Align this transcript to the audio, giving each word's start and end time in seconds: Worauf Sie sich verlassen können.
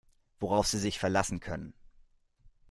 Worauf 0.39 0.65
Sie 0.65 0.79
sich 0.79 0.97
verlassen 0.97 1.39
können. 1.41 1.75